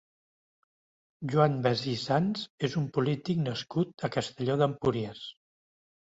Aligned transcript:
Joan 1.33 1.57
Basí 1.65 1.91
Sanz 2.03 2.45
és 2.67 2.77
un 2.81 2.87
polític 2.95 3.41
nascut 3.49 4.05
a 4.09 4.09
Castelló 4.15 4.55
d'Empúries. 4.63 5.21